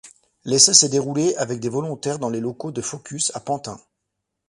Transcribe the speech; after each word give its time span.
L'essai 0.45 0.73
s'est 0.73 0.89
déroulé 0.89 1.35
avec 1.35 1.59
des 1.59 1.69
volontaires 1.69 2.17
dans 2.17 2.31
les 2.31 2.39
locaux 2.39 2.71
de 2.71 2.81
Focus, 2.81 3.31
à 3.35 3.39
Pantin. 3.39 3.79